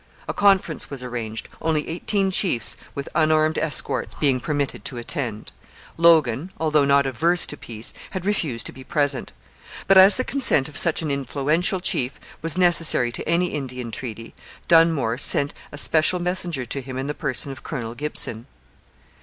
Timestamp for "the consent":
10.15-10.67